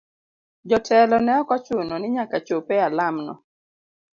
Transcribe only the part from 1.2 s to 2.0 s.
ne ok ochuno